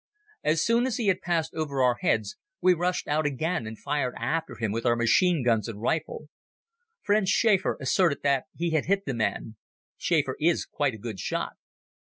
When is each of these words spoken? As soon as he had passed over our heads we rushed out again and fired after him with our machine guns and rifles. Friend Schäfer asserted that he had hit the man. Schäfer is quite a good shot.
As 0.43 0.63
soon 0.65 0.87
as 0.87 0.97
he 0.97 1.09
had 1.09 1.21
passed 1.21 1.53
over 1.53 1.79
our 1.83 1.97
heads 2.01 2.35
we 2.59 2.73
rushed 2.73 3.07
out 3.07 3.27
again 3.27 3.67
and 3.67 3.77
fired 3.77 4.15
after 4.17 4.55
him 4.55 4.71
with 4.71 4.83
our 4.83 4.95
machine 4.95 5.43
guns 5.45 5.67
and 5.67 5.79
rifles. 5.79 6.27
Friend 7.03 7.27
Schäfer 7.27 7.75
asserted 7.79 8.23
that 8.23 8.45
he 8.55 8.71
had 8.71 8.85
hit 8.85 9.03
the 9.05 9.13
man. 9.13 9.57
Schäfer 9.99 10.33
is 10.39 10.65
quite 10.65 10.95
a 10.95 11.03
good 11.03 11.19
shot. 11.19 11.53